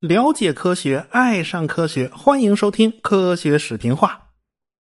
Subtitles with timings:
[0.00, 4.20] 了解科学，爱上科学，欢迎收听科学视频化。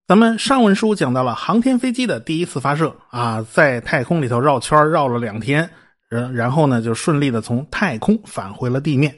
[0.08, 5.70] 咱们上文书讲到了航天飞机的第一次发射啊，在太空里头绕圈绕了两天，
[6.10, 9.18] 然然后呢就顺利的从太空返回了地面。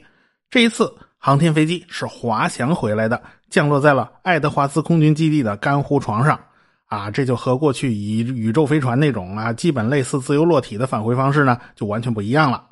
[0.50, 6.38] 这一次航天飞机是滑翔回来的，降落在了爱德华兹空军基地的干湖床上。
[6.86, 12.64] 啊，这就和过去以宇宙飞船那种啊，基本类似自由落体的返回方式呢，就完全不一样了。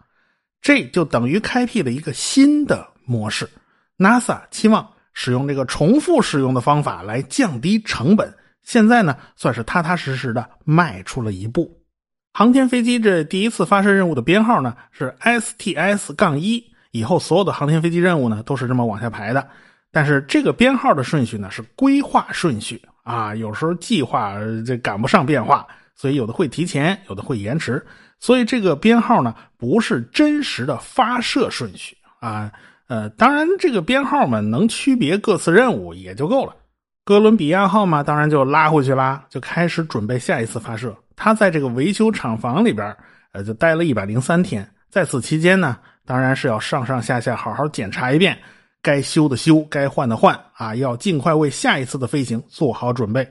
[0.63, 3.49] 这就等于开辟了一个新的模式。
[3.99, 11.81] NASA 期望使用这个重复使用的方法来降低成本，现在呢，算是踏踏实实的迈出了一步。
[12.33, 19.49] 航天飞机这第一次发射任务的编号呢是 STS- 杠一，以后所有的航天飞机任务呢都是这么往下排的。
[19.93, 22.81] 但是这个编号的顺序呢是规划顺序。
[23.05, 24.35] 啊，有时候计划
[24.67, 25.65] 这赶不上变化，
[25.95, 27.87] 所以有的会提前，有的会延迟，
[28.19, 32.51] 所以这个编号呢不是真实的发射顺序啊。
[32.89, 36.55] 呃，当然这个编号嘛能区别各次任务也就够了。
[37.05, 40.97] 哥伦比亚号嘛，当然就拉回去啦，就开始准备下一次发射。
[41.17, 42.97] 他在这个维修厂房里边，
[43.33, 48.39] 呃，就待了一百零三天，在此期间呢，当然是要上上下下好好检查一遍。
[48.85, 50.75] 该修的修，该换的换啊！
[50.75, 53.27] 要尽快为下一次的飞行做好准备。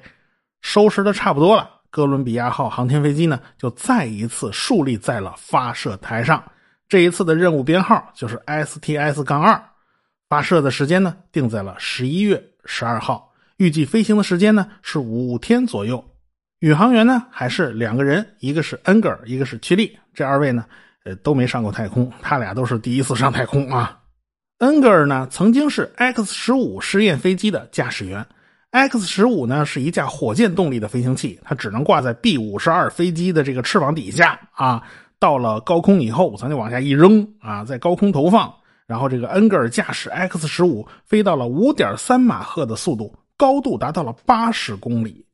[0.62, 6.44] 收拾的差不多了，哥伦比亚号航天飞机呢，就再一次竖立在了发射台上。
[6.90, 9.64] 这一次的任务编号就是 STS- 杠二，
[10.28, 16.04] 发射的时间呢定在了十一月十二号，预计飞行的时间呢是五天左右。
[16.62, 19.96] 宇航员呢还是两个人，一个是恩格尔，一个是屈利。
[20.16, 20.66] 这二位呢，
[21.04, 24.00] 呃，都没上过太空，他俩都是第一次上太空啊。
[24.60, 28.26] 恩格尔呢，曾经是 X 十五实验飞机的驾驶员。
[28.72, 34.82] X 十五呢是一架火箭动力的飞行器，它只能挂在 B 五十二飞机的这个翅膀底下啊。
[35.20, 38.54] 到了高空以后，咱就往下一扔啊，在高空投放。
[38.86, 45.26] 然后这个恩格尔驾驶 X 十五飞到了五点三马赫的速度，高度达到了八十公里。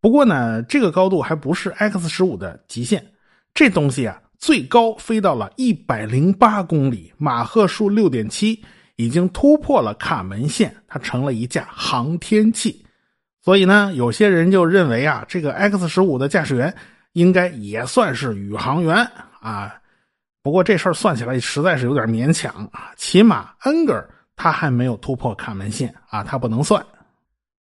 [0.00, 3.04] 不过呢，这个高度还不是 X 十五的极限，
[3.54, 4.20] 这东西啊。
[4.38, 8.62] 最高飞到了一百零八公里，马赫数六点七，
[8.96, 12.84] 已经突破了卡门线，它成了一架航天器。
[13.42, 16.74] 所以呢，有些人就认为啊，这个 X 十五的驾驶员
[17.12, 18.96] 应该也算是宇航员
[19.40, 19.74] 啊。
[20.42, 26.84] 不过这事儿算起来实在是有点勉强啊，起码恩格尔他还没有突破卡门线啊，他不能算。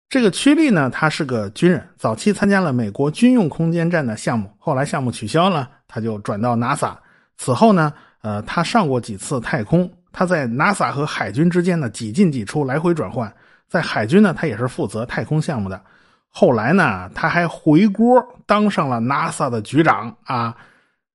[0.08, 5.70] 这个屈利呢，他是个军人，早期参加了美国军用空间站的项目，后来项目取消了。
[5.94, 6.92] 他就转到 NASA，
[7.36, 9.88] 此后呢，呃，他上过几次太空。
[10.10, 13.32] 他在 NASA 和海军之间呢几进几出，来回转换。
[13.68, 15.80] 在海军呢，他也是负责太空项目的。
[16.28, 20.52] 后来呢，他还回锅当上了 NASA 的局长啊。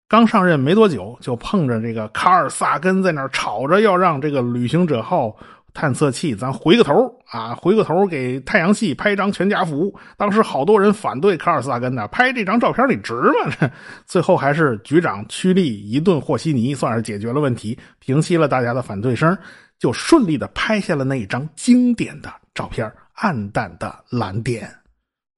[0.08, 5.36] 刚上任没多久，就碰着这个卡尔萨根在那吵着要让这个旅行者号。
[5.72, 9.94] 探测器，咱回个头啊，回个头给太阳系拍张全家福。
[10.18, 13.56] 当时好多人反对卡尔萨根呢，拍这张照片你值吗？
[13.60, 13.72] 这
[14.08, 19.38] 最后还是局长屈利一顿和稀泥，算是解决了问题，平息了大家的反对声，
[19.78, 24.68] 就顺利的拍下了那一张经典的照片，暗淡的蓝点。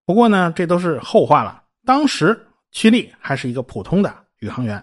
[0.06, 1.62] 不过呢，这都是后话了。
[1.86, 2.40] 当时
[2.72, 4.82] 屈利还是一个普通的宇航员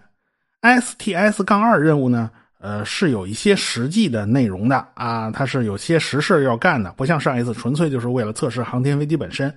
[0.60, 2.30] ，STS- 杠二任务呢。
[2.60, 9.52] 呃，是有一些实际的内容的啊，它是有些实事要干的，不像上一次纯粹就是为了测试航天飞机本身。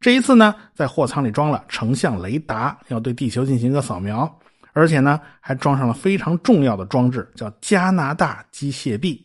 [0.00, 4.38] 这一次呢，在货舱里装了成像雷达，要对地球进行一个扫描，
[4.72, 9.24] 而且呢，还装上了非常重要的装置，叫加拿大机械臂。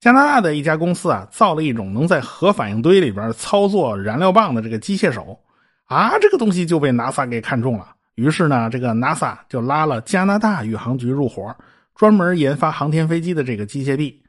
[0.00, 5.38] 加拿大的一家公司啊，造了一种能在核反应堆里边操作燃料棒的这个机械手
[5.86, 7.88] 啊，这个东西就被 NASA 给看中了。
[8.14, 11.54] 于是呢，这个 NASA 就拉了加拿大宇航局入伙。
[11.96, 14.22] 专门研发航天飞机的这个机械臂，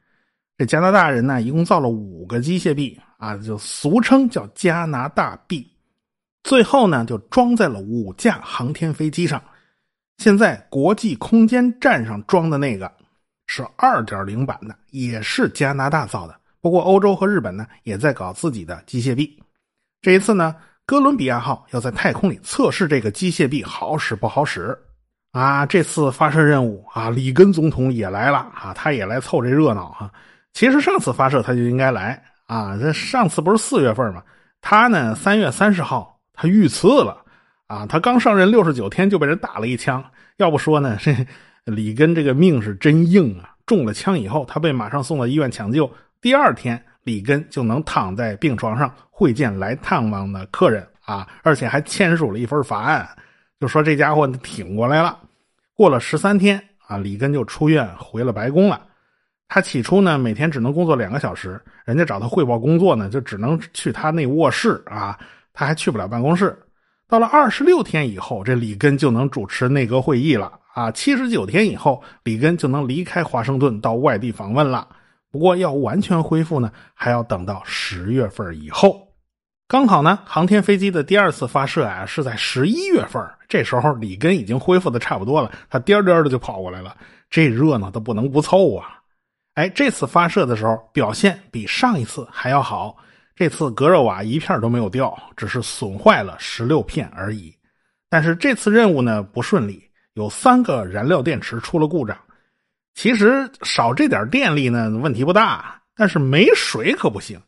[0.56, 5.70] 这加拿大人呢，一共造了五个机械臂啊，就俗称叫加拿大臂。
[6.44, 9.42] 最后呢，就装在了五架航天飞机上。
[10.16, 12.90] 现在国际空间站上装的那个
[13.46, 16.34] 是二点零版的，也是加拿大造的。
[16.60, 19.38] 不过欧洲和日本呢，也在搞自己的机械臂。
[20.00, 20.56] 这一次呢，
[20.86, 24.76] 哥伦比亚号要在太空里测试这个机械臂好使不好使。
[25.32, 30.10] 啊，这次发射任务啊，里根总统也来了啊，他也来凑这热闹哈。
[30.54, 34.22] 其实上次发射他就应该来啊，这上次不是四月份吗？
[34.60, 37.22] 他呢三月三十号他遇刺了
[37.66, 40.02] 啊，他刚上任六十九天就被人打了一枪。
[40.38, 41.14] 要不说呢，这
[41.64, 45.88] 里根这个命是真硬啊，中了枪以后他被马上送到医院抢救，
[46.20, 53.06] 第二天里根就能躺在病床上会见来探望的客人啊，而且还签署了一份法案。
[53.60, 55.18] 就说这家伙挺过来了。
[55.74, 58.82] 过了十三天啊，里根就出院回了白宫了。
[59.48, 65.18] 他起初呢，每天只能工作两个小时，人家找他汇报工作呢，就只能去他那卧室啊，
[65.52, 66.56] 他还去不了办公室。
[67.08, 70.90] 到了二十六天以后，这里根就能主持内阁会议了啊！
[70.90, 74.86] 七十九天以后，里根就能离开华盛顿到外地访问了。
[75.30, 79.07] 不过要完全恢复呢，还要等到十月份以后。
[79.68, 86.96] 刚好呢，航天飞机的第二次发射啊是在十一月份，这时候里根已经恢复的差不多了，他颠颠的就跑过来了，
[87.28, 88.98] 这热闹都不能不凑啊！
[89.56, 92.96] 哎，这次发射的时候表现比上一次还要好。
[93.36, 97.54] 这次隔热瓦一片都没有掉，只是损坏了十六片而已。
[98.08, 99.84] 但是这次任务呢不顺利，
[100.14, 102.18] 有三个燃料电池出了故障。
[102.94, 107.38] 其实少这点电力呢问题不大，但是没水可不行。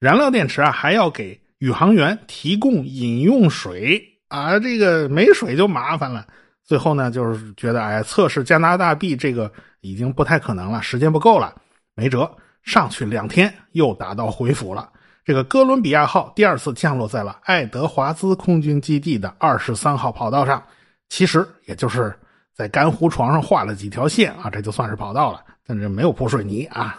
[0.00, 6.26] 燃料电池啊还要给宇航员提供饮用水啊，这个没水就麻烦了。
[6.64, 11.54] 最后呢就是觉得哎，测试加拿大币这个已经不太可能了，时间不够了，
[11.94, 12.30] 没辙，
[12.62, 14.90] 上去两天又打道回府了。
[15.22, 20.62] 这个哥伦比亚号第二次降落在了爱德华兹空军基地的二十三号跑道上，
[21.10, 22.18] 其实也就是
[22.54, 26.98] 在干湖床上画了几条线啊，这就算是跑道了，但是没有铺水泥啊。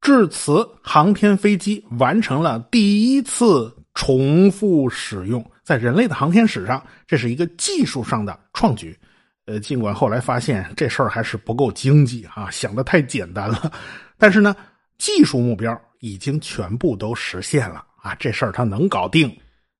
[0.00, 8.98] 至此，航天飞机完成了第一次重复使用，在人类的航天史上，这是一个技术上的创举。
[9.46, 13.72] 呃，尽管后来发现这事儿还是不够经济啊，想的太简单了，
[14.16, 14.54] 但是呢，
[14.98, 15.80] 技术目标。
[16.04, 18.12] 已经全部都实现了啊！
[18.16, 19.32] 这事儿他能搞定。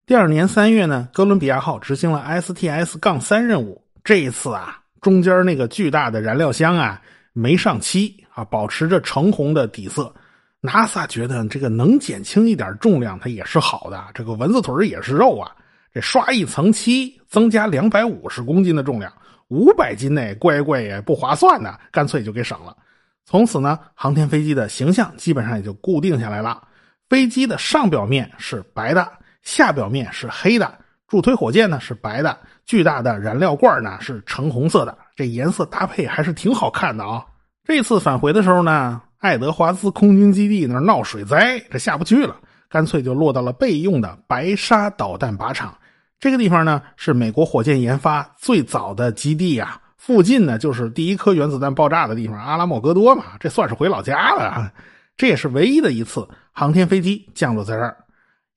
[0.07, 3.85] 第二年三月呢，哥伦比亚号执行了 STS- 杠三任务。
[4.05, 10.15] 这一次啊，中间那个巨大的燃料箱啊没上漆啊，保持着橙红的底色。
[10.63, 14.03] NASA 觉得这个能减轻一点重量，它也是好的。
[14.15, 15.51] 这个蚊子腿也是肉啊，
[15.93, 19.13] 这刷一层漆，增加两百五十公斤的重量，
[19.49, 22.77] 五百斤内乖乖也不划算的，干脆就给省了。
[23.25, 26.63] 从此呢，航天飞机的形象基本上也就固定下来了。
[27.09, 29.07] 飞机的上表面是白的，
[29.43, 30.79] 下表面是黑的。
[31.09, 34.97] 助推火箭呢是白的，巨大的燃料罐呢是橙红色的。
[35.15, 37.25] 这颜色搭配还是挺好看的啊。
[37.65, 42.35] 这次返回的时候呢，爱德华兹空军基地那闹水灾，这下不去了，
[42.69, 45.73] 干脆就落到了备用的白沙导弹靶场。
[46.19, 49.81] 这个地方呢是美国火箭研发最早的基地呀。
[49.97, 54.43] 附近呢，就是第一颗原子弹爆炸的地方阿拉莫戈多嘛，这算是回老家了。
[54.43, 54.73] 啊
[55.17, 57.97] 这也是唯一的一次航天飞机降落在这儿。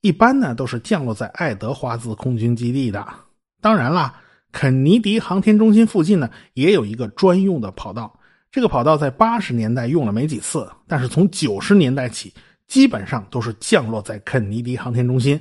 [0.01, 3.05] 一般呢都是降落在爱德华兹空军基地的。
[3.61, 4.15] 当然啦，
[4.51, 8.19] 肯尼迪航天中心附近呢也有一个专用的跑道。
[8.55, 12.33] 这个跑道在八十年代用了没几次，但是从九十年代起，
[12.69, 15.37] 基本上都是降落在肯尼迪航天中心。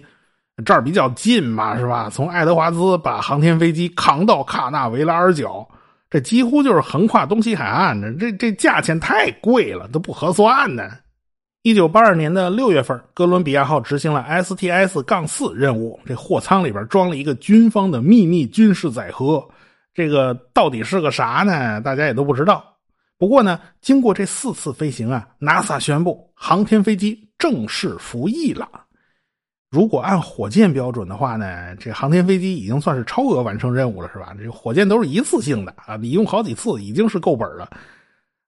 [0.64, 2.10] 这儿比较近嘛，是吧？
[2.10, 5.64] 从爱德华兹把航天飞机扛到卡纳维拉尔角。
[6.10, 10.90] 这几乎就是横跨东西海岸，这这这价钱太贵了，都不合算呢。
[11.62, 19.40] 一九八二年的六月份，哥伦比亚号执行了 STS- 杠四任务，这货舱里边装了一个军方的秘密军事载荷，
[19.94, 21.80] 这个到底是个啥呢？
[21.80, 22.73] 大家也都不知道。
[23.18, 28.68] 不过呢，经过这四次飞行啊，NASA 宣布航天飞机正式服役了。
[29.70, 34.34] 如果按火箭标准的话呢，这航天飞机已经算是超额完成任务了，是吧？
[34.38, 37.68] 这火箭都是一次性的啊，你用好几次已经是够本了。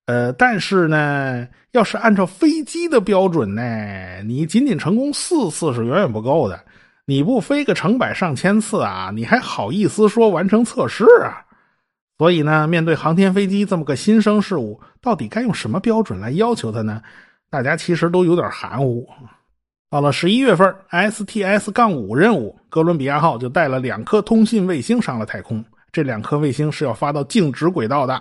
[0.07, 6.61] 呃，但是呢，要是按照飞机的标准呢，你仅仅成功四次是远远不够的。
[7.07, 11.46] 你不飞个成百上千次啊，你还好意思说完成测试啊？
[12.18, 17.02] 所以呢，面对航天飞机这么个新生事物，到底该用什么标准来要求它呢？
[17.50, 19.06] 大家其实都有点含糊。
[19.88, 25.64] 到了十一月份，STS- 杠五任务，哥伦比亚号就带了两颗通信卫星上了太空。
[25.92, 28.20] 这两颗卫星是要发到静止轨道的，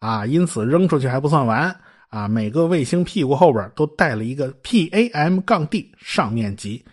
[0.00, 1.74] 啊，因此扔出去还不算完
[2.08, 2.26] 啊。
[2.26, 6.84] 每个卫星屁股后边都带了一个 PAM- 杠 D 上面级。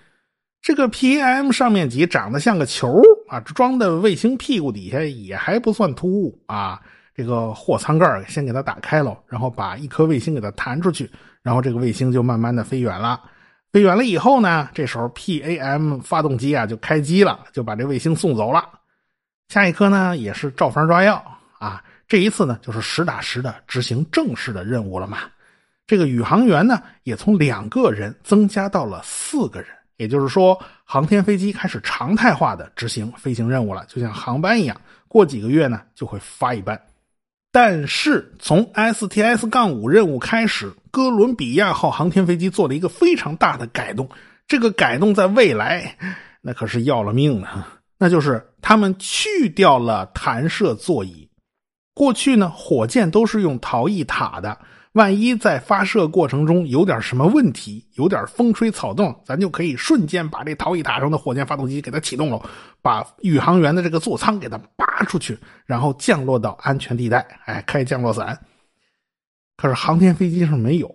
[0.62, 3.02] 这个 PAM 上面级长得像个球
[3.32, 6.82] 啊，装的卫星屁股底下也还不算突兀啊。
[7.16, 11.10] 这个货舱盖先给它打开了，然后把一颗卫星给它弹出去，
[11.42, 13.22] 然后这个卫星就慢慢的飞远了。
[13.72, 18.68] 飞远了以后呢，这时候 PAM 发动机啊就开机了，就把这卫星送走了。
[19.48, 21.24] 下一颗呢也是照方抓药
[21.58, 25.20] 啊，这一次呢就是实打实的执行正式的任务了嘛。
[25.88, 29.70] 这个宇航员呢也从两个人增加到了四个人，
[30.02, 36.82] 也就是说，航天飞机开始常态化的执行飞行任务了，就像航班一样，过几个月呢就会发一班。
[37.52, 44.10] 但是从 STS- 杠五任务开始，哥伦比亚号航天飞机做了一个非常大的改动。
[44.48, 45.96] 这个改动在未来，
[46.42, 47.68] 那可是要了命了。
[48.00, 51.30] 那就是他们去掉了弹射座椅。
[51.94, 54.58] 过去呢，火箭都是用逃逸塔的。
[54.94, 62.42] 万一在发射过程中有点什么问题，有点风吹草动，咱就可以瞬间把这逃逸塔上的火箭发动机给它启动了，
[62.82, 68.38] 把宇航员的这个座舱给它拔出去，然后降落到安全地带，哎，开降落伞。
[69.56, 70.94] 可是航天飞机上没有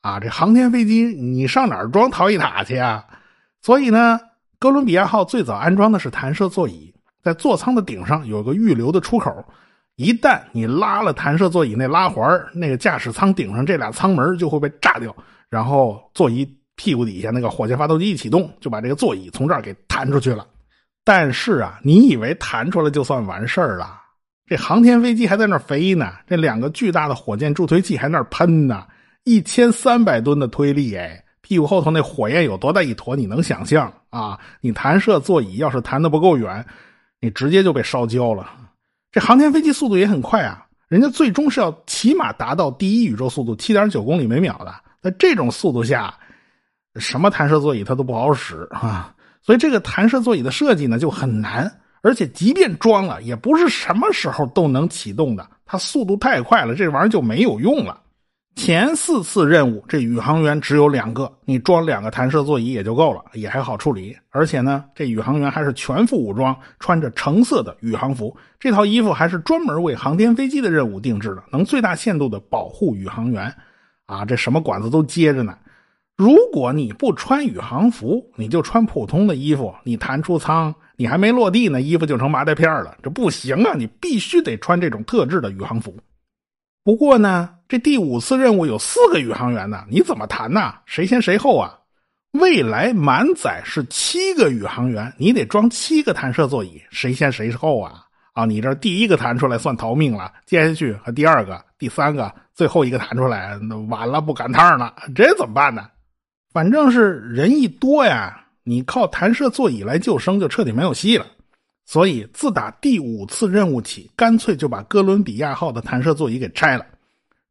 [0.00, 3.06] 啊，这航天飞机你上哪儿装逃逸塔去啊？
[3.62, 4.18] 所以呢，
[4.58, 9.44] 哥伦比亚号最早安装的是弹射座椅，在座舱的顶上有个预留的出口。
[10.00, 15.14] 一旦你拉了弹射座椅那拉环那个驾驶舱顶上这俩舱门就会被炸掉，
[15.50, 20.46] 然后座椅屁股底下那个火箭发动机一启动，就把这个座椅从这儿给弹出去了。
[21.04, 24.00] 但是啊，你以为弹出来就算完事儿了？
[24.46, 28.86] 这航天飞机还在那儿飞呢，这两个巨大的火箭助推器还那儿喷呢，
[29.24, 33.14] 一千三百吨的推力，哎，屁股后头那火焰有多大一坨？
[33.14, 34.40] 你能想象啊？
[34.62, 36.64] 你弹射座椅要是弹的不够远，
[37.20, 38.50] 你直接就被烧焦了。
[39.12, 44.72] 这航天飞机速度也很快啊，人家最终是要起码达到第一宇宙速度七点九公里每秒的。
[45.02, 46.14] 在这种速度下，
[46.96, 49.14] 什么弹射座椅它都不好使啊。
[49.42, 55.48] 所以这个弹射座椅的设计呢就很难，而且即便装了，也不是什么时候都能启动的。
[55.64, 58.00] 它速度太快了，这玩意儿就没有用了。
[58.60, 64.14] 前四次任务，这宇航员只有两个，你装两个弹射座椅也就够了，也还好处理。
[64.28, 73.50] 而且呢，这宇航员还是全副武装，穿着橙色的宇航服，这套衣服还是专门为航天飞机的任务定制的，能最大限度的保护宇航员。
[74.04, 75.56] 啊，这什么管子都接着呢。
[76.14, 83.72] 如果你不穿宇航服，你就穿普通的衣服，你弹出舱，你还没落地呢，衣服就成麻袋片了，这不行啊！
[83.74, 85.96] 你必须得穿这种特制的宇航服。
[86.82, 90.74] 不过呢，这第五次任务有四个宇航员呢，你怎么谈呢？
[90.86, 91.76] 谁先谁后啊？
[92.32, 98.04] 未来满载是七个宇航员，你得装七个弹射座椅，谁先谁后啊？
[98.32, 105.86] 啊，你这第一个弹出来算逃命了，接下去和第二个、第三个、最后一个弹出来，那完了不赶趟了，这怎么办呢？
[106.52, 111.26] 反正是人一多呀，你靠弹射座椅来救生就彻底没有戏了。
[111.90, 116.86] 所以，自打第五次任务起，干脆就把哥伦比亚号的弹射座椅给拆了，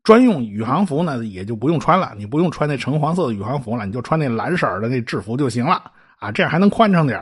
[0.01, 2.13] 专用宇航服呢也就不用穿了。
[2.15, 7.21] 你不用穿那橙黄色的宇航服了，你就穿那蓝色的那制服就行了啊，这样还能宽敞点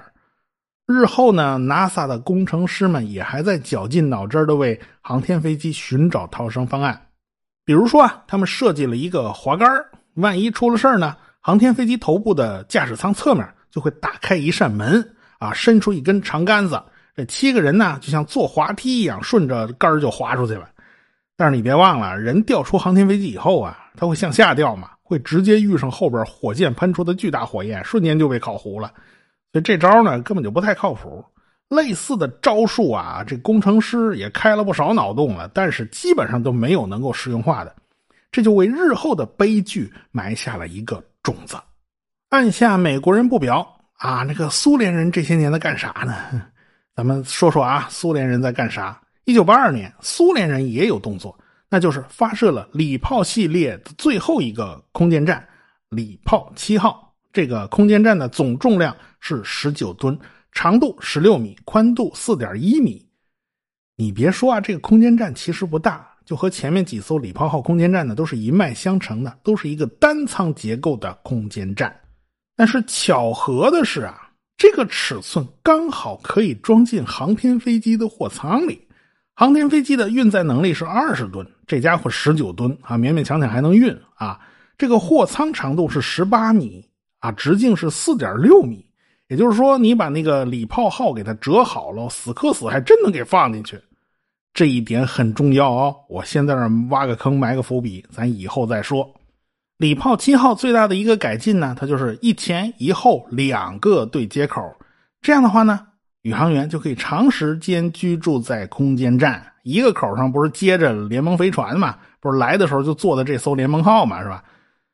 [0.86, 7.02] 日后呢，NASA 的工程师们也还在绞尽脑汁的为航天飞机寻找逃生方案。
[7.66, 9.68] 比如说啊，他们设计了一个滑杆
[10.14, 16.80] 万一出了事呢，航天飞机头部的驾驶舱侧面就会打开一扇门啊，伸出一根长杆子。
[17.18, 20.70] 这七个人呢，就像坐滑梯一样，顺着杆就滑出去了。
[21.36, 28.94] 但是你别忘了，人掉出航天飞机以后啊，它会向下掉嘛，会直接遇上后边火箭喷出的巨大火焰，瞬间就被烤糊了。
[29.52, 31.26] 所以这招呢，根本就不太靠谱。
[31.70, 37.76] 类似的招数啊，这工程师也开了不少脑洞了，但是基本上都没有能够实用化的。
[38.32, 41.58] 这就为日后的悲剧埋下了一个种子。
[42.30, 46.44] 按下美国人不表啊，那个苏联人这些年在干啥呢？
[46.98, 49.00] 咱们说说啊，苏联人在干啥？
[49.26, 51.38] 一九八二年，苏联人也有动作，
[51.70, 55.48] 那就是发射了礼炮系列的最后一个空间站——
[55.90, 57.14] 礼炮七号。
[57.32, 60.18] 这个空间站的总重量是十九吨，
[60.52, 63.08] 长度十六米，宽度四点一米。
[63.96, 71.96] 你别说啊，这个空间站其实不大，就和前面几艘礼炮号空间站呢，都是一脉相承的，都是一个单舱结构的空间站。
[72.56, 74.24] 但是巧合的是啊。
[74.58, 78.82] 这个尺寸刚好可以装进航天飞机的货舱里。
[79.36, 84.40] 航天飞机的运载能力是二十吨，这家伙十九吨啊，勉勉强强还能运啊。
[84.76, 86.84] 这个货舱长度是十八米
[87.20, 88.84] 啊，直径是四点六米。
[89.28, 93.80] 也就是说，你把那个礼炮号给它折好了，死磕死还真能给放进去。
[94.54, 95.96] 这一点很重要哦。
[96.10, 99.08] 我先在这挖个坑，埋个伏笔，咱以后再说。
[99.78, 104.62] 礼炮七号最大的一个改进呢，它就是一前一后两个对接口。
[105.22, 105.82] 这样的话呢，
[106.24, 109.54] 宇航员就可以长时间居住在空间站。
[109.62, 111.96] 一个口上不是接着联盟飞船嘛？
[112.20, 114.24] 不是来的时候就坐的这艘联盟号嘛？
[114.24, 114.44] 是吧？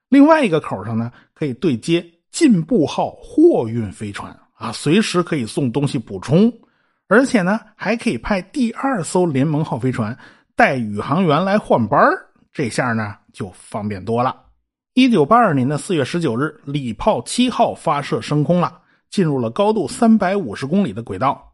[0.09, 6.51] 另外一个口上呢，可以对接进步号货运飞船啊，随时可以送东西补充。
[7.07, 10.17] 而且呢，还可以派第二艘联盟号飞船
[10.57, 12.01] 带宇航员来换班
[12.51, 14.42] 这下呢就方便多了。
[14.95, 18.71] 一九八二年的四月十九日，礼炮七号发射升空了，
[19.09, 21.51] 进入了高度三百五十公里的轨道。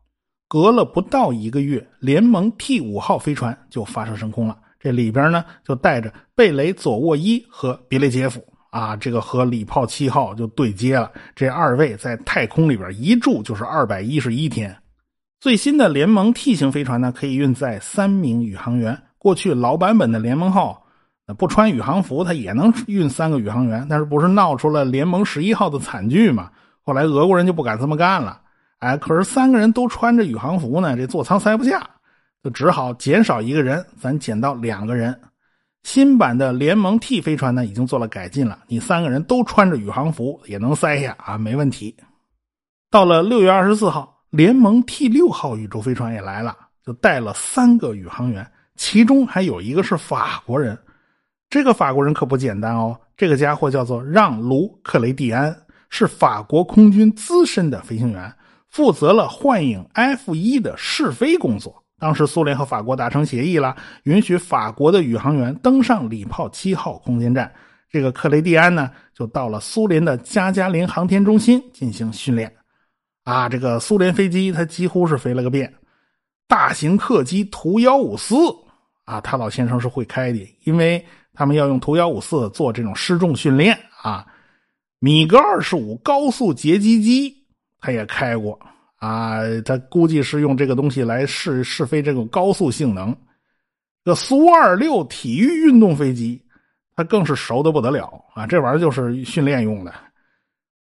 [0.50, 4.58] 隔了不到一个月，联盟 T 五号飞船就发射升空了。
[4.78, 11.10] 这里边呢，就带着贝雷佐沃伊和别列杰夫啊，这个和礼炮七号就对接了。
[11.34, 14.76] 这二位在太空里边一住就是二百一十一天。
[15.40, 19.02] 最新的联盟 T 型飞船呢，可以运载三名宇航员。
[19.18, 20.86] 过去老版本的联盟号，
[21.34, 26.50] 不穿宇航服，他也能运三个宇航员，但是不是闹出了联盟十一号的惨剧嘛？
[26.84, 28.42] 后来俄国人就不敢这么干了。
[28.80, 31.88] 哎，可是三个人都穿着宇航服呢，这座舱塞不下，
[32.44, 35.20] 就只好减少一个人，咱减到两个人。
[35.84, 41.96] 新版的联盟 T 飞船呢，已经做了改进了，你三个人都穿着宇航服也能塞下啊，没问题。
[42.90, 48.50] 到了六月二十四号，联盟 T 六号宇宙飞船也来了，就带了三个宇航员。
[48.76, 50.78] 其中还有一个是法国人，
[51.50, 53.00] 这个法国人可不简单哦。
[53.18, 55.56] 这个家伙叫做让·卢·克雷蒂安，
[55.90, 58.34] 是法国空军资深的飞行员，
[58.70, 61.84] 负责了幻影 F 一的试飞工作。
[62.00, 67.52] 当时苏联和法国达成协议了，允许法国的宇航员登上礼炮七号空间站。
[67.92, 72.56] 这个克雷蒂安呢，就到了苏联的加加林航天中心进行训练。
[73.26, 75.74] 啊，这个苏联飞机他几乎是飞了个遍，
[76.48, 78.36] 大型客机图幺五四。
[79.04, 81.04] 啊，他老先生是会开的，因为
[81.40, 84.28] 他们要用图幺五四做这种失重训练啊。
[85.00, 87.34] 米格二十五高速截击机
[87.80, 88.60] 他也开过
[88.98, 93.16] 啊，他估计是用这个东西来试试飞这种高速性能。
[94.04, 96.44] 这苏二六体育运动飞机，
[96.94, 99.94] 他更是熟的不得了啊，这玩意儿就是训练用的。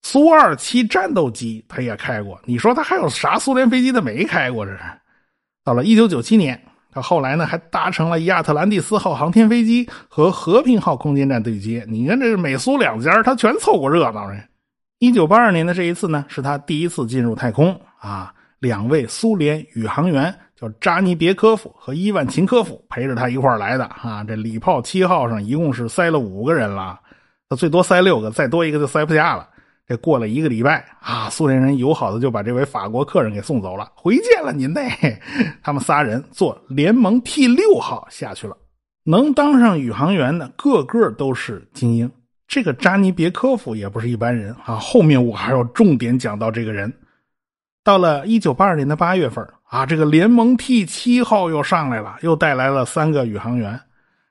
[0.01, 4.65] 苏二七战斗机他也开过，你说他还有啥苏联飞机他没开过？
[4.65, 4.79] 这是
[5.63, 6.61] 到了一九九七年。
[6.91, 11.85] 他后来呢，还搭乘了亚特兰蒂斯号航天飞机和和平号空间站对接。
[11.87, 14.27] 你看，这是美苏两家，他全凑过热闹。
[14.97, 18.33] 一九八二年的这一次呢，是他第一次进入太空啊。
[18.59, 24.23] 两位苏联宇航员叫扎尼别科夫和伊万琴科夫陪着他一块来的啊。
[24.27, 26.99] 这礼炮七号上一共是塞了五个人了，
[27.47, 29.47] 他最多塞六个，再多一个就塞不下了。
[29.89, 34.87] 这过了一个礼拜啊，苏联人友好的就把这位法国客人给送走了，回见了您嘞。
[35.63, 38.55] 他们仨人坐联盟 T 六号下去了，
[39.03, 42.09] 能当上宇航员的个个都是精英。
[42.47, 46.93] 这个扎尼别科夫也不是一般人啊，后面我还要重点讲到这个人。
[47.83, 53.79] 到了一九八二年的八月份啊，这个联盟 T 七号又上来了，又带来了三个宇航员，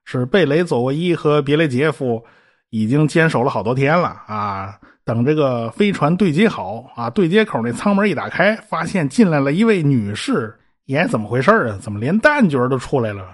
[0.05, 2.25] 是贝雷佐沃伊和别雷杰夫，
[2.71, 4.79] 已经坚守了好多天了啊。
[5.09, 11.79] 等这个飞船对接好啊，对接口那舱门一打开，发现进来了一位女士，耶，怎么回事啊？
[11.81, 13.25] 怎么连旦角都出来了？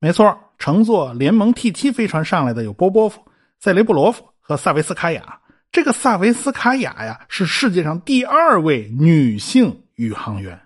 [0.00, 3.20] 没错，乘坐联盟 T 七飞船上来的有波波夫、
[3.60, 5.22] 塞雷布罗夫和萨维斯卡娅。
[5.70, 10.58] 这个萨维斯卡娅呀，是世界上第二位女性宇航员。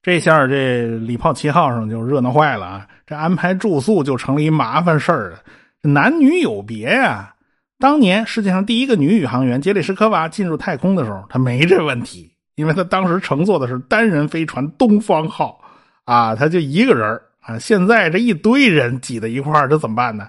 [0.00, 2.88] 这下这礼炮七号上就热闹坏了啊！
[3.06, 5.40] 这安排住宿就成了一麻烦事儿了，
[5.82, 7.34] 男女有别呀。
[7.80, 15.58] 当年世界上第一个女宇航员杰里什科娃进入太空的时候，她没这问题，因为她当时乘坐的是单人飞船东方号，
[16.04, 17.58] 啊，她就一个人啊。
[17.58, 20.28] 现在这一堆人挤在一块儿，这怎么办呢？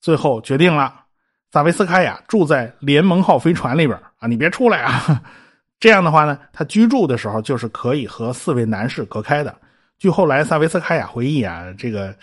[0.00, 0.94] 最后决定了，
[1.50, 5.20] 萨维斯卡娅住在联盟号飞船里边啊，你别出来啊。
[5.80, 9.52] 这样的话呢，她居住的时候就是可以和四位男士隔开的。
[9.98, 12.14] 据后来萨维斯卡娅回忆啊，这个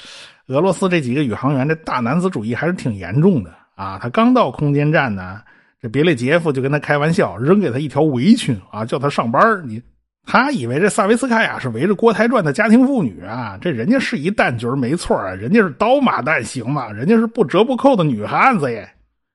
[0.47, 3.53] 俄罗斯这几个宇航员这大男子主义还是挺严重的。
[3.75, 5.41] 啊，他刚到空间站呢，
[5.81, 9.81] 这别列杰夫就跟他开玩笑，扔给他一条围裙啊，叫他上班你
[10.25, 18.89] 他以为这萨维斯卡娅是围着锅台转的家庭妇女啊，这人家是一旦角没错啊，人家是刀马旦行嘛，人家是不折不扣的女汉子耶。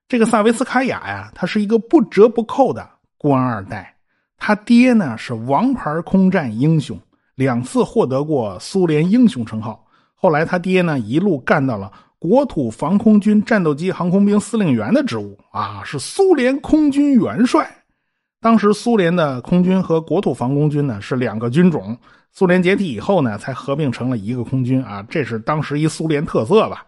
[0.08, 3.94] 这个萨维斯卡娅呀，她是一个不折不扣的官二代，
[4.38, 6.98] 他爹呢是王牌空战英雄，
[7.34, 9.84] 两次获得过苏联英雄称号。
[10.14, 11.92] 后来他爹呢一路干到了。
[12.20, 17.70] 国土防空军战斗机航空兵司令员的职务啊，是苏联空军元帅。
[18.40, 21.96] 当时苏联的空军和国土防空军呢是两个军种。
[22.32, 26.84] 苏联解体以后呢，才合并成了一个空军啊，这是当时一苏联特色吧。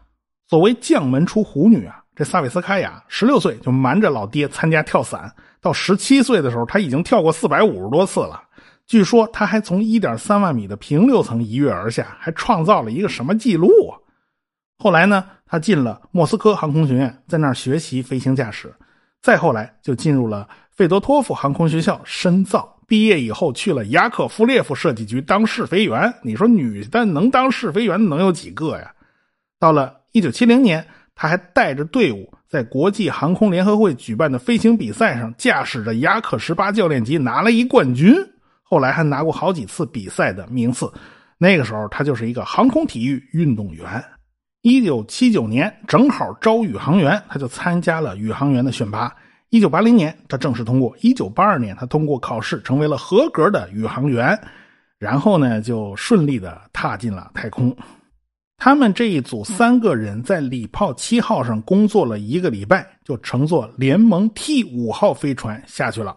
[0.49, 8.43] 作为将门出虎女啊，这萨维斯卡娅十六岁就瞒着老爹参加跳伞，到十七岁的时候，他已经跳过四百五十多次了。
[8.87, 13.95] 据说他还从一点三万米的平流层一跃而下，还创造了一个什么记录啊？
[14.83, 18.75] 后来呢，他进了莫斯科航空学院，在那儿学习飞行驾驶。
[19.21, 22.79] 再后来就进入了费多托夫航空学校深造。
[22.87, 26.11] 毕业以后去了雅可夫列夫设计局当试飞员。
[26.23, 28.91] 你说女的能当试飞员能有几个呀？
[29.59, 38.15] 到了一九七零年，他还带着队伍在国际航空联合会举办的飞行比赛上，驾驶着雅可十八教练机拿了一冠军。
[38.63, 40.91] 后来还拿过好几次比赛的名次。
[41.37, 44.03] 那个时候他就是一个航空体育运动员。
[44.63, 49.11] 一九七九年正好招宇航员，他就参加了宇航员的选拔。
[49.49, 50.95] 一九八零年他正式通过。
[51.01, 54.39] 一九八二年他通过考试，成为了合格的宇航员。
[54.99, 57.75] 然后呢就顺利的踏进了太空。
[58.59, 66.15] 他们这一组三个人在礼炮七号上工作了一个礼拜，就乘坐联盟 T 五号飞船下去了，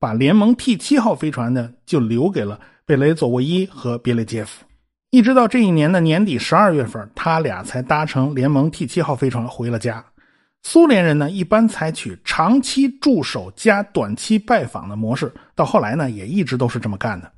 [0.00, 4.64] 把联盟 T 七号飞船呢就留给了贝雷佐沃伊和别列杰夫。
[5.14, 10.04] 一直到这一年的年底十二月份，他俩才搭乘联盟 T 七号飞船回了家。
[10.64, 17.30] 苏联人呢一般采取长期驻守加短期拜访的模式，到后来呢也一直都是这么干的。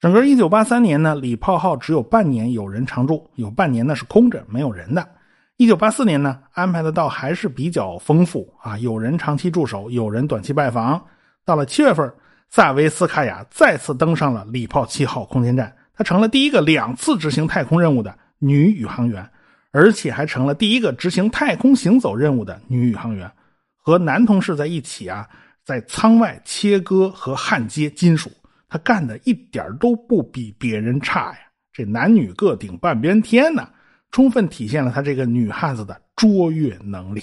[0.00, 5.08] 整个一九八三年呢，礼炮号只有半年有人常驻，有半年呢是空着没有人的。
[5.56, 11.02] 一九八四年呢，安排的倒还是比较丰富啊，有人长期驻守，有人短期拜访。
[11.46, 12.12] 到了七月份，
[12.50, 19.30] 萨维斯卡娅再次登上了礼炮七号空间站，她成了第一个两次执行太空任务的女宇航员，
[19.70, 23.30] 而且还成了第一个执行太空行走任务的女宇航员。
[23.76, 25.28] 和男同事在一起啊，
[25.64, 28.30] 在舱外切割和焊接金属。
[28.66, 31.38] 他干的一点都不比别人差呀！
[31.72, 33.68] 这男女各顶半边天呢，
[34.10, 37.22] 充分体现了他这个女汉子的卓越能力。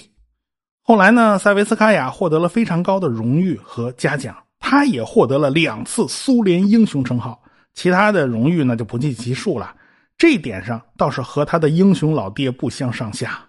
[0.82, 7.41] 后来呢，塞维斯卡娅获得了非常高的荣誉和嘉奖，她也获得了两次苏联英雄称号，
[7.74, 9.74] 其他的荣誉呢就不计其数了。
[10.16, 13.40] 这一点上倒是和他的英雄老爹不相上下。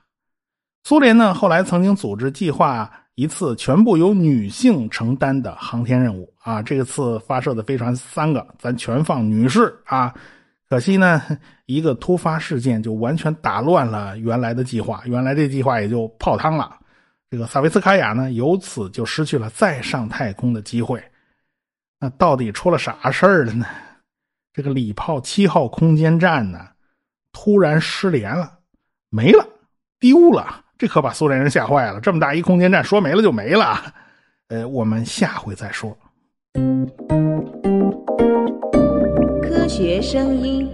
[0.83, 2.91] 苏联呢后来曾经组织计划。
[3.15, 6.63] 一次全部由女性承担的航天任务啊！
[6.63, 10.11] 这次发射的飞船三个，咱全放女士啊！
[10.67, 11.21] 可惜呢，
[11.67, 16.75] 一个突发事件就完全打乱了原来的计划，原来这计划也就泡汤了。
[17.29, 20.99] 这个萨维斯卡娅呢，由此就失去了再上太空的机会。
[21.99, 23.63] 那到底出了啥事儿了呢？
[24.53, 26.59] 这个礼炮七号空间站呢，
[27.31, 28.59] 突然失联了，
[29.09, 29.43] 没了，
[29.99, 30.63] 丢了。
[30.77, 31.99] 这可把苏联人吓坏了！
[31.99, 33.93] 这么大一空间站，说没了就没了。
[34.49, 35.97] 呃，我们下回再说。
[39.41, 40.69] 科学声音。